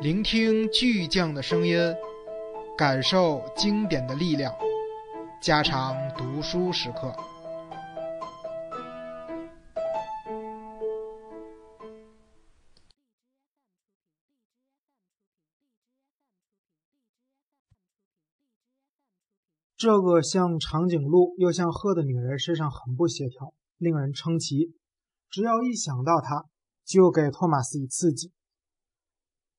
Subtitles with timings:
[0.00, 1.76] 聆听巨匠的声音，
[2.76, 4.54] 感受经典的力量，
[5.42, 7.12] 加长读书时刻。
[19.76, 24.76] 这个像长颈鹿又像鹤的女人身上很不协调，令人称奇。
[25.28, 26.44] 只要一想到她，
[26.84, 28.32] 就给托马斯以刺激。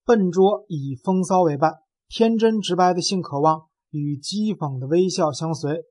[0.09, 1.72] 笨拙以风骚为伴，
[2.08, 5.84] 天真直白的性渴望与讥讽的微笑相随。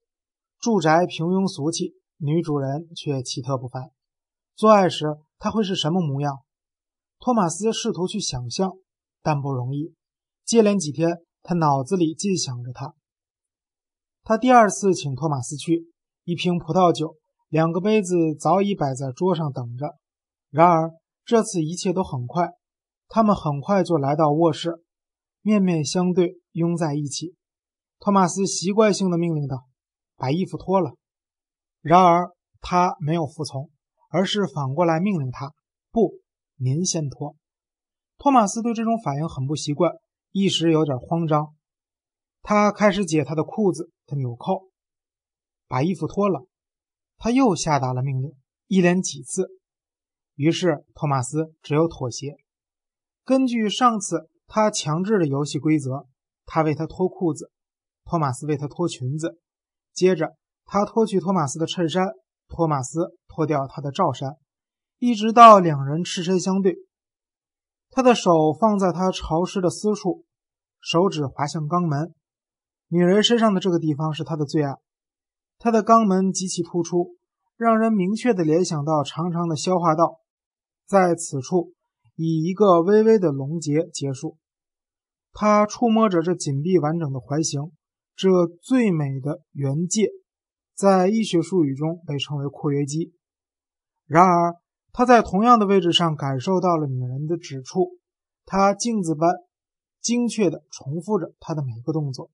[0.58, 3.92] 住宅平庸俗气，女主人却奇特不凡。
[4.56, 5.06] 做爱时
[5.38, 6.38] 她会是什么模样？
[7.20, 8.72] 托马斯试图去想象，
[9.22, 9.94] 但不容易。
[10.44, 12.94] 接连几天，他脑子里尽想着她。
[14.24, 15.92] 他第二次请托马斯去，
[16.24, 17.14] 一瓶葡萄酒，
[17.48, 19.94] 两个杯子早已摆在桌上等着。
[20.50, 20.90] 然而
[21.24, 22.54] 这次一切都很快，
[23.08, 24.84] 他们很快就来到卧室，
[25.40, 27.34] 面面相对，拥在一起。
[27.98, 29.66] 托马斯习惯性的命令道
[30.16, 30.94] ：“把衣服脱了。”
[31.80, 33.70] 然而他没有服从，
[34.10, 35.52] 而是反过来命令他
[35.90, 36.20] ：“不，
[36.56, 37.34] 您先脱。”
[38.18, 39.92] 托马斯对这种反应很不习惯，
[40.32, 41.54] 一时有点慌张。
[42.42, 44.68] 他开始解他的裤子的纽扣，
[45.66, 46.46] 把衣服脱了。
[47.16, 49.48] 他又下达了命令，一连几次。
[50.34, 52.36] 于是托马斯只有妥协。
[53.28, 56.06] 根据上次他强制的游戏规则，
[56.46, 57.50] 他为他脱裤子，
[58.06, 59.38] 托马斯为他脱裙子。
[59.92, 60.32] 接着
[60.64, 62.06] 他脱去托马斯的衬衫，
[62.48, 64.36] 托马斯脱掉他的罩衫，
[64.96, 66.78] 一直到两人赤身相对。
[67.90, 70.24] 他的手放在他潮湿的私处，
[70.80, 72.14] 手指滑向肛门。
[72.86, 74.76] 女人身上的这个地方是他的最爱，
[75.58, 77.16] 他的肛门极其突出，
[77.58, 80.16] 让人明确的联想到长长的消化道，
[80.86, 81.74] 在此处
[82.20, 84.36] 以一个微微的隆结结束。
[85.32, 87.70] 他触摸着这紧闭完整的环形，
[88.16, 90.10] 这最美的圆界，
[90.74, 93.14] 在医学术语中被称为括约肌。
[94.04, 94.56] 然而，
[94.92, 97.98] 他在同样的位置上感受到了女人的指处，
[98.44, 99.36] 他镜子般
[100.00, 102.30] 精确地重复着她的每个动作。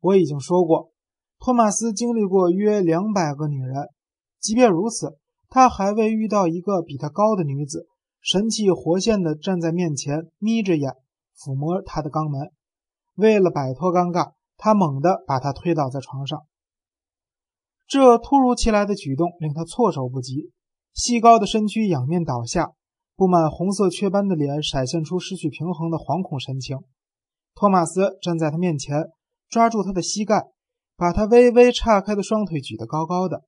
[0.00, 0.92] 我已经说过，
[1.38, 3.90] 托马斯经历过约两百个女人。
[4.40, 5.18] 即便如此，
[5.50, 7.86] 他还未遇到一个比他高的女子，
[8.26, 10.94] 神气活现地站在面前，眯着眼
[11.38, 12.50] 抚摸他的肛门。
[13.14, 16.44] 为了摆脱尴尬，他猛地把他推倒在床上。
[17.86, 20.50] 这突如其来的举动令他措手不及，
[20.92, 22.72] 细高的身躯仰面倒下，
[23.14, 26.78] 布满红色雀斑的脸闪现出失去平衡的惶恐神情。
[27.54, 29.04] 托马斯站在他面前。
[29.48, 30.48] 抓住他的膝盖，
[30.96, 33.44] 把他微微岔开的双腿举得高高的。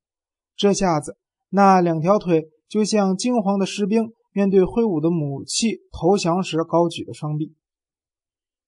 [0.55, 1.17] 这下子，
[1.49, 7.57] 那两条腿就像惊慌的士兵面对挥舞的武器投降时高举的双臂。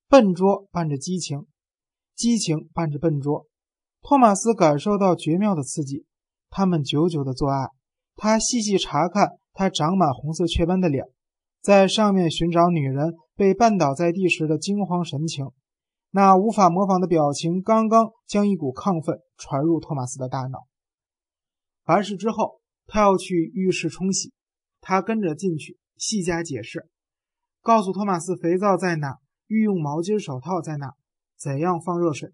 [0.08, 1.46] 笨拙伴着激情，
[2.16, 3.46] 激情伴着笨拙。
[4.02, 6.06] 托马斯感受到绝妙的刺激。
[6.48, 7.68] 他们久久的做爱，
[8.16, 11.04] 他细细查看他长满红色雀斑的脸，
[11.62, 15.50] 在上面寻找女人被绊倒在地时的惊慌神情。
[16.10, 20.66] 那无法模仿的表情刚刚将一股亢奋传入托马斯的大脑。
[21.84, 22.58] 完事之后，
[22.88, 24.32] 他要去浴室冲洗，
[24.80, 26.88] 他跟着进去，细加解释，
[27.60, 30.94] 告诉托马斯肥皂在哪，御用毛巾、手套在哪，
[31.36, 32.32] 怎样放热水。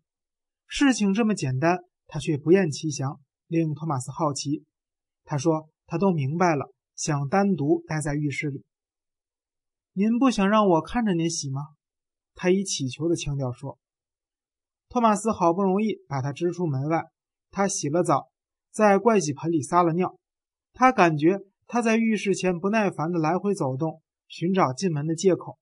[0.66, 4.64] 事情这么简单，他却不厌其详，令托马斯好奇。
[5.24, 8.64] 他说他都明白了，想单独待在浴室里。
[9.92, 11.68] 您不想让我看着您洗吗？
[12.34, 13.78] 他以乞求的腔调说
[14.88, 17.04] ：“托马斯好不容易把他支出门外，
[17.50, 18.28] 他洗了澡，
[18.70, 20.18] 在盥洗盆里撒了尿。
[20.72, 25.58] 他感觉他在浴室前不耐烦地来回走动，寻找进门的借口。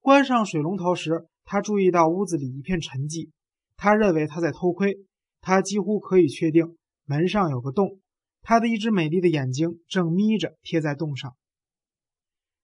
[0.00, 3.30] 关上水龙头时，他注意到屋子里一片沉寂。
[3.76, 5.04] 他认为他在偷窥。
[5.40, 8.00] 他几乎可以确定门上有个洞，
[8.40, 11.36] 他的一只美丽的眼睛正眯着贴在洞上。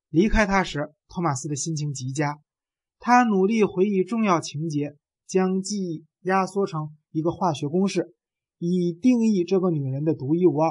[0.08, 2.38] 离开他时，托马斯的心情极佳。”
[2.98, 8.14] 他努力回忆重要情节，将记忆压缩成一个化学公式，
[8.58, 10.70] 以定义这个女人的独一无二。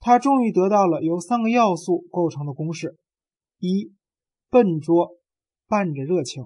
[0.00, 2.96] 他终于得到了由三个要素构成的公式：
[3.58, 3.92] 一、
[4.50, 5.18] 笨拙
[5.66, 6.44] 伴着热情；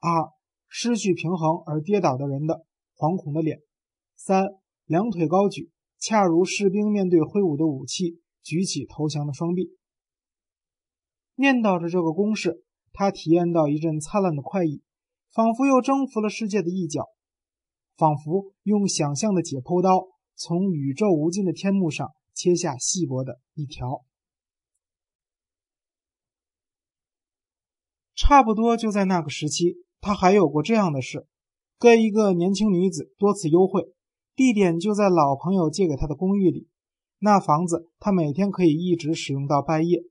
[0.00, 0.30] 二、
[0.68, 2.64] 失去平衡而跌倒的人的
[2.96, 3.58] 惶恐的脸；
[4.16, 4.46] 三、
[4.84, 9.76] 两腿高举，恰如士兵面对挥舞的武器举起投降的双臂。
[11.34, 12.64] 念叨着这个公式。
[12.90, 14.82] 他体验到一阵灿烂的快意，
[15.30, 17.04] 仿佛又征服了世界的一角，
[17.96, 24.04] 仿佛用想象的解剖刀从宇宙无尽的天幕上切下细薄的一条。
[28.14, 31.26] 差不多就在那个时期，他还有过这样的事：
[31.80, 33.92] 跟一个年轻女子多次幽会，
[34.36, 36.68] 地点就在老朋友借给他的公寓里。
[37.18, 40.04] 那房子他每天可以一直使用到半夜。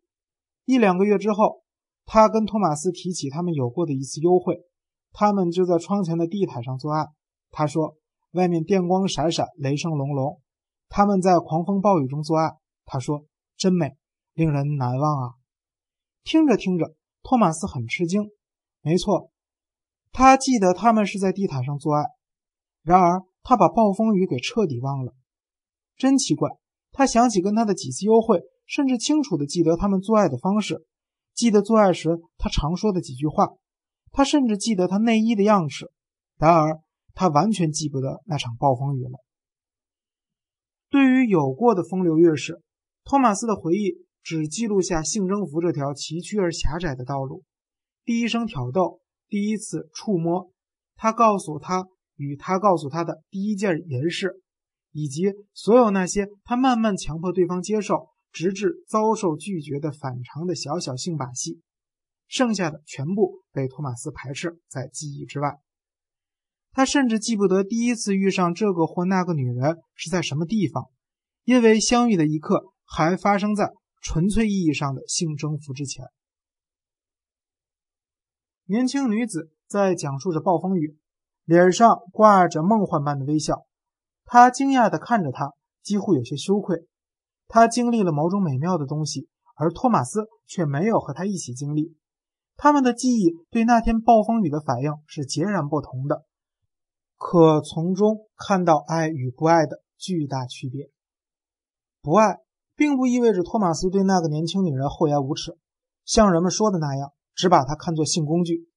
[0.66, 1.64] 一两个月之后，
[2.06, 4.66] 他跟托马斯提起他们有过的一次幽会，
[5.14, 7.06] 他们就在窗前的地毯上做爱。
[7.52, 7.96] 他说，
[8.32, 10.42] 外面电光闪闪，雷声隆隆，
[10.90, 12.52] 他们在狂风暴雨中做爱。
[12.86, 13.26] 他说，
[13.58, 13.98] 真美，
[14.34, 15.34] 令人难忘啊！
[16.24, 18.30] 听着听着，托马斯很吃惊。
[18.82, 19.32] 没错，
[20.12, 22.04] 他记得他们是在地毯上做爱。
[22.84, 25.14] 然而，他把暴风雨给彻底忘了。
[25.98, 26.50] 真奇怪。
[26.94, 30.88] 他想起跟他的几次幽会，甚至清楚地记得他们做爱的方式，
[31.36, 33.50] 记得做爱时他常说的几句话，
[34.12, 35.92] 他甚至记得他内衣的样式。
[36.38, 36.82] 然而，
[37.14, 39.20] 他完全记不得那场暴风雨了。
[40.90, 42.62] 对于有过的风流乐事，
[43.04, 47.44] 托马斯的回忆只记录下性征服这条崎岖而狭窄的道路。
[48.04, 50.52] 第一声挑逗，第一次触摸，
[50.96, 54.42] 他告诉他与他告诉他的第一件淫事。
[54.94, 61.62] 以及所有那些他慢慢强迫对方接受，直至遭受拒绝的反常的小小性把戏，
[62.28, 65.60] 剩下的全部被托马斯排斥在记忆之外。
[66.78, 70.92] 他甚至记不得第一次遇上这个或那个女人是在什么地方，
[71.44, 76.06] 因为相遇的一刻还发生在纯粹意义上的性征服之前。
[78.66, 81.00] 年轻女子在讲述着暴风雨，
[81.46, 83.66] 脸上挂着梦幻般的微笑。
[84.24, 86.86] 他惊讶地看着他，几乎有些羞愧。
[87.48, 91.98] 他经历了某种美妙的东西，而托马斯却没有和他一起经历。
[92.56, 96.27] 他们的记忆对那天暴风雨的反应是截然不同的，
[97.18, 100.90] 可从中看到爱与不爱的巨大区别。
[102.02, 102.38] 不爱
[102.76, 105.58] 并不意味着托马斯对那个年轻女人厚颜无耻，
[106.06, 108.70] 像人们说的那样，只把她看作性工具。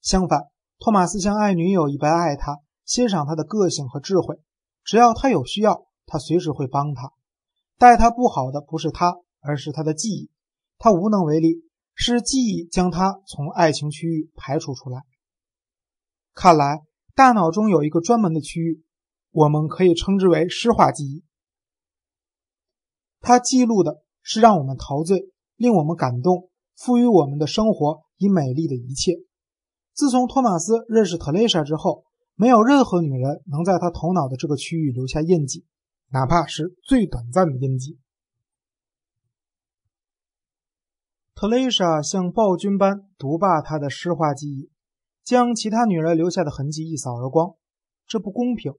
[0.00, 0.48] 相反，
[0.78, 4.40] 托马斯像爱女友一般爱她，欣赏她的个性和智慧。
[4.82, 7.12] 只要他有需要，他随时会帮她。
[7.78, 10.30] 待她不好的不是他，而是他的记忆。
[10.78, 11.62] 他无能为力，
[11.94, 15.02] 是记忆将他从爱情区域排除出来。
[16.34, 16.80] 看来
[17.14, 18.84] 大脑中有一个专门的区域，
[19.30, 21.24] 我们可以称之为诗化记忆。
[23.20, 29.16] 它记录的是让我们陶醉、令我们感动、赋予我们的生活以美丽的一切。
[29.92, 32.04] 自从托马斯认识特蕾莎之后。
[32.34, 35.66] 没有任何女人能在他头脑的这个区域留下印记，
[36.08, 38.00] 哪怕是最短暂的印记。
[41.34, 44.71] 特蕾莎像暴君般独霸他的诗化记忆，
[45.24, 47.54] 将其他女人留下的痕迹一扫而光。
[48.06, 48.72] 这不公平，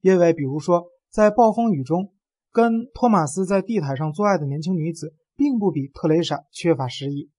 [0.00, 2.12] 因为比如说，在暴风雨中
[2.50, 7.30] 跟托马斯在地毯上做爱的年轻女子，并不比特蕾莎缺乏诗意。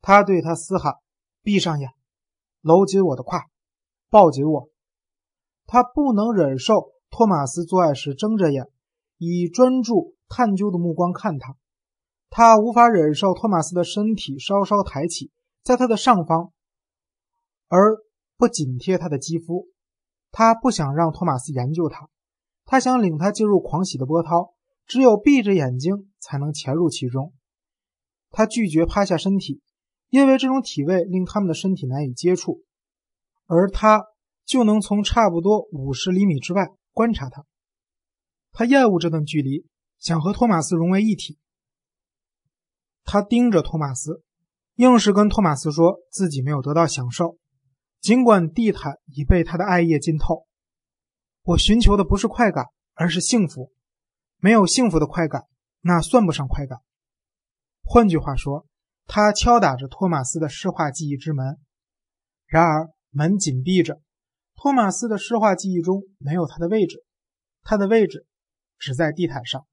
[0.00, 0.94] 他对她嘶喊
[1.42, 1.90] ：“闭上眼，
[2.60, 3.46] 搂紧我的胯，
[4.10, 4.68] 抱紧我。”
[5.66, 8.68] 他不能忍受托马斯做爱时睁着眼，
[9.18, 11.56] 以专注探究的目光看他。
[12.30, 15.30] 他无法忍受托马斯的身体稍稍抬起，
[15.62, 16.52] 在他的上方，
[17.68, 17.96] 而
[18.36, 19.68] 不紧贴他的肌肤。
[20.30, 22.08] 他不想让托马斯研究他，
[22.64, 24.54] 他想领他进入狂喜的波涛，
[24.86, 27.32] 只有闭着眼睛才能潜入其中。
[28.30, 29.62] 他拒绝趴下身体，
[30.10, 32.62] 因为这种体位令他们的身体难以接触，
[33.46, 34.04] 而他。
[34.46, 37.44] 就能从差不多五十厘米之外观察他。
[38.52, 39.66] 他厌恶这段距离，
[39.98, 41.36] 想和托马斯融为一体。
[43.02, 44.22] 他盯着托马斯，
[44.76, 47.38] 硬是跟托马斯说自己没有得到享受，
[48.00, 50.46] 尽管地毯已被他的爱液浸透。
[51.42, 53.72] 我寻求的不是快感，而是幸福。
[54.38, 55.44] 没有幸福的快感，
[55.80, 56.80] 那算不上快感。
[57.82, 58.66] 换句话说，
[59.06, 61.58] 他敲打着托马斯的诗化记忆之门，
[62.46, 64.00] 然而门紧闭着。
[64.56, 67.04] 托马斯的诗化记忆中没有他的位置，
[67.62, 68.26] 他的位置
[68.78, 69.66] 只在地毯上。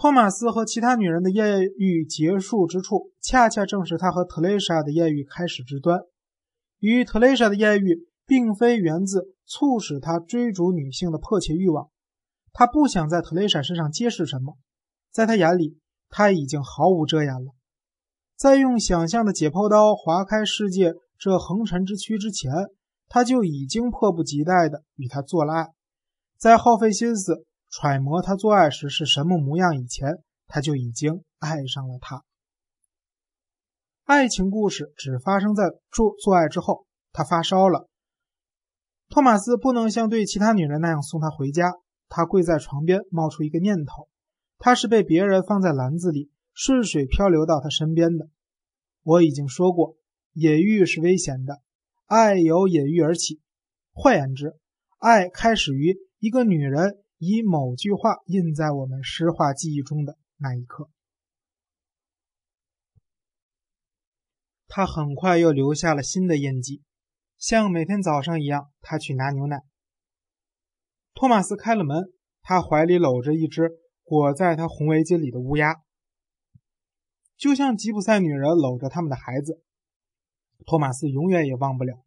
[0.00, 6.02] 托马斯和其他女人的艳遇结束之处，恰恰正是他和特蕾莎的艳遇开始之端。
[6.78, 11.90] 与特蕾莎的艳遇，并非源自促使他追逐女性的迫切欲望，
[12.52, 14.56] 他不想在特蕾莎身上揭示什么，
[15.10, 17.52] 在他眼里，他已经毫无遮掩了。
[18.36, 20.94] 在用想象的解剖刀划开世界。
[21.18, 22.52] 这横陈之躯之前，
[23.08, 25.70] 他就已经迫不及待地与她做了爱。
[26.38, 32.24] 在耗费心思揣摩他做爱时是什么模样以前，他就已经爱上了他。
[34.04, 36.86] 爱情故事只发生在做做爱之后。
[37.10, 37.88] 他发烧了，
[39.08, 41.72] 托马斯不能像对其他女人那样送她回家。
[42.08, 44.08] 他跪在床边，冒出一个念头：
[44.58, 48.28] 他是被别人放在篮子里，顺水漂流到他身边的。
[49.02, 49.96] 我已经说过，
[50.32, 51.60] 野欲是危险的，
[52.04, 53.40] 爱由野欲而起。
[53.92, 54.56] 换言之，
[54.98, 60.88] 爱开始于一个女人以某句话印在我们诗画记忆中的那一刻。
[64.66, 66.82] 他很快又留下了新的印记，
[67.36, 69.62] 像每天早上一样，他去拿牛奶。
[71.14, 73.70] 托马斯开了门，他怀里搂着一只
[74.04, 75.82] 裹在他红围巾里的乌鸦，
[77.36, 79.62] 就像吉普赛女人搂着他们的孩子。
[80.66, 82.04] 托马斯永远也忘不了。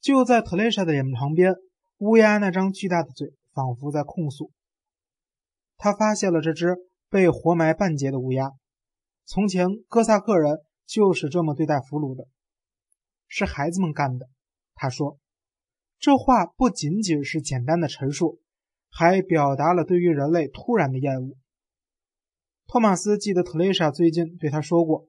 [0.00, 1.54] 就在特蕾莎的脸旁边，
[1.98, 4.52] 乌鸦那张巨大的嘴仿佛在控诉。
[5.76, 6.76] 他发现了这只
[7.08, 8.52] 被活埋半截的乌鸦。
[9.24, 10.64] 从前哥萨克人。
[10.84, 12.26] 就是这么对待俘虏的，
[13.26, 14.28] 是孩子们干的。
[14.74, 15.18] 他说
[15.98, 18.42] ：“这话不仅仅是简单的陈述，
[18.90, 21.36] 还表达了对于人类突然的厌恶。”
[22.66, 25.08] 托马斯记得特蕾莎最近对他说过：“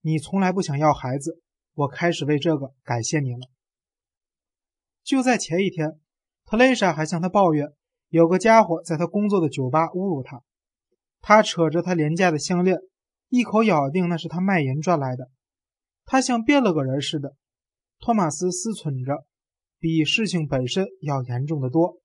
[0.00, 1.40] 你从来不想要孩子，
[1.74, 3.48] 我开始为这个感谢你了。”
[5.04, 6.00] 就在前一天，
[6.52, 7.72] 特蕾莎还向他抱怨，
[8.10, 10.42] 有个家伙在他工作的酒吧侮辱他，
[11.22, 12.76] 他扯着他廉价的项链。
[13.30, 15.30] 一口咬定那是他卖淫赚来的，
[16.04, 17.34] 他像变了个人似的。
[18.00, 19.24] 托马斯思忖着，
[19.78, 22.02] 比事情本身要严重的多。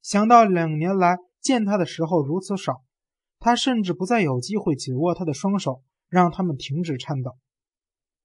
[0.00, 2.80] 想到两年来见他的时候如此少，
[3.38, 7.36] 他甚至不再有机会紧握他的双手，让他们停止颤抖。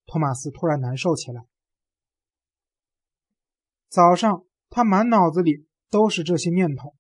[0.06, 1.44] 托马斯突然难受起来。
[3.90, 6.96] 早上，他满脑子里都是这些念头。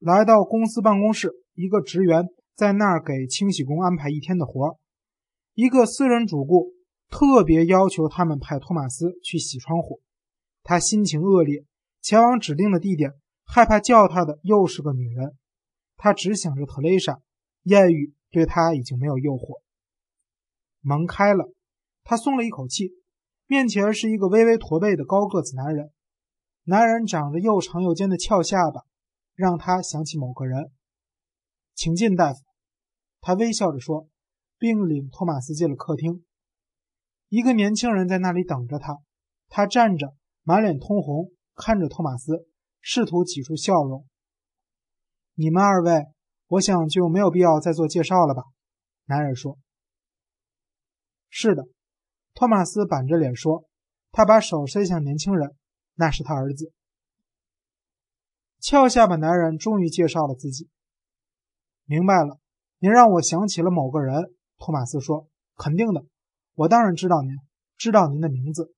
[0.00, 2.26] 来到公司办公室，一个职员。
[2.58, 4.80] 在那儿给清洗工安排一天的活
[5.54, 6.72] 一个私人主顾
[7.08, 10.00] 特别要求他们派托马斯去洗窗户。
[10.64, 11.64] 他心情恶劣，
[12.00, 13.12] 前往指定的地点，
[13.44, 15.36] 害怕叫他的又是个女人。
[15.96, 17.20] 他只想着特蕾莎，
[17.62, 19.60] 艳遇对他已经没有诱惑。
[20.80, 21.52] 门开了，
[22.02, 22.90] 他松了一口气。
[23.46, 25.92] 面前是一个微微驼背的高个子男人，
[26.70, 28.82] 男人长着又长又尖的翘下巴，
[29.34, 30.70] 让他想起某个人。
[31.74, 32.40] 请进，大夫。
[33.22, 34.06] 他微笑着说，
[34.58, 36.26] 并领托马斯进了客厅。
[37.30, 38.98] 一个年轻人在那里等着他。
[39.48, 42.46] 他站着，满脸通红，看着托马斯，
[42.82, 44.04] 试图挤出笑容。
[45.36, 46.08] “你们二位，
[46.48, 48.42] 我想就没有必要再做介绍了吧？”
[49.08, 49.56] 男人说。
[51.30, 51.64] “是的。”
[52.34, 53.64] 托马斯板着脸说。
[54.10, 55.54] 他把手伸向年轻人，
[55.98, 56.72] 那是他儿子。
[58.60, 60.68] 翘下巴男人终于介绍了自己。
[61.84, 62.38] 明白了。
[62.80, 65.26] 您让我想起了某个人，托马斯说
[65.58, 66.06] ：“肯定的，
[66.54, 67.32] 我当然知道您，
[67.76, 68.72] 知道您的名字。”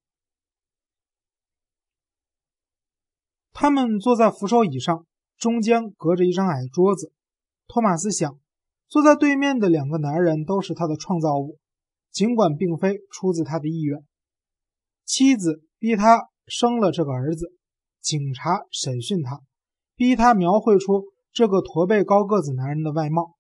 [3.53, 5.05] 他们坐在扶手椅上，
[5.37, 7.13] 中间隔着一张矮桌子。
[7.67, 8.39] 托马斯想，
[8.89, 11.59] 坐在对面的两个男人都是他的创造物，
[12.11, 14.03] 尽管并非出自他的意愿。
[15.05, 17.53] 妻子逼他生了这个儿子，
[18.01, 19.41] 警察审讯他，
[19.95, 23.37] 逼他描绘出这个驼背高个子男人的外貌。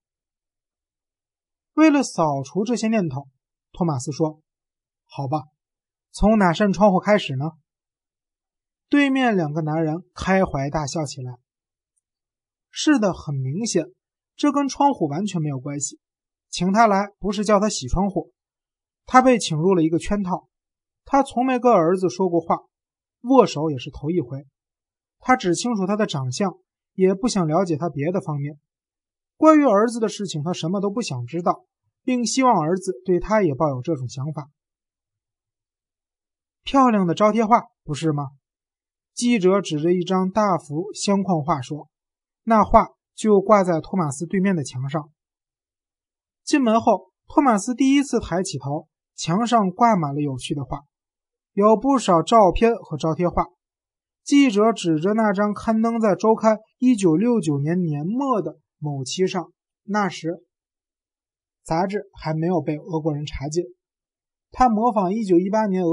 [1.75, 3.27] 为了扫除这些念头，
[3.73, 4.41] 托马斯说
[5.11, 5.43] ：“好吧，
[6.13, 7.47] 从哪扇窗户开始呢？”
[8.89, 11.35] 对面两个男人开怀大笑起来。
[12.71, 13.87] 是的，很明显，
[14.37, 15.99] 这跟窗户完全没有关系。
[16.49, 18.33] 请他来不是叫他洗窗户，
[19.05, 20.47] 他被请入了一个圈套。
[21.05, 22.63] 他从没跟儿子说过话，
[23.23, 24.47] 握手也是头一回。
[25.19, 26.59] 他只清楚他的长相，
[26.95, 28.59] 也不想了解他别的方面。
[29.37, 31.65] 关于儿子的事情，他什么都不想知道。
[32.03, 34.49] 并希望儿子对他也抱有这种想法。
[36.63, 38.31] 漂亮的招贴画，不是吗？
[39.13, 41.91] 记者指着一张大幅相框画说
[42.45, 45.11] ：“那画就挂在托马斯对面的墙上。”
[46.43, 50.81] 进门后，托马斯第一次抬起头，墙上挂满了有趣的画，
[51.53, 53.47] 有不少照片和招贴画。
[54.23, 59.53] 记者指着那张刊登在周刊1969年年末的某期上，
[59.85, 60.45] 那时。
[61.65, 63.65] 杂志还没有被俄国人查禁。
[64.51, 65.91] 他模仿1918年俄。